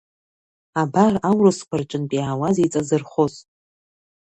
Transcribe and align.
Абар 0.81 1.13
аурысқәа 1.29 1.75
рҿынтә 1.81 2.15
иаауаз 2.15 2.57
еиҵазырхоз. 2.59 3.33